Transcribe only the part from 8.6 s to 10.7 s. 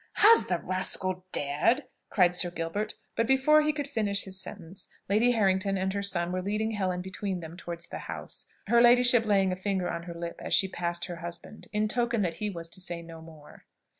her ladyship laying a finger on her lip as she